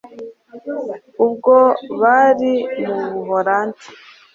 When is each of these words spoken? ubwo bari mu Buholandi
ubwo 1.25 1.55
bari 2.01 2.53
mu 2.85 2.99
Buholandi 3.13 3.85